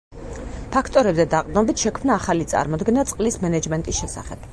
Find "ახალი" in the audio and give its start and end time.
2.21-2.47